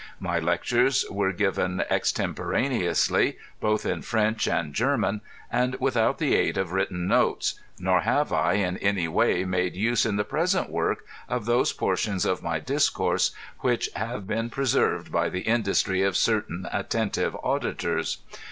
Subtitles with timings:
[0.19, 6.71] My lectures were given extemporaneously^ both in French and German, and without the aid of
[6.71, 11.05] written notes, nor have I, in any way, made use, in the present work, author's
[11.29, 11.35] i^KFACE.
[11.35, 13.29] of those portions of my discounies
[13.59, 18.17] which have been presenred by the industry of certain, attentive, auditors.